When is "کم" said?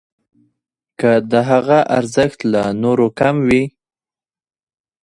3.19-3.35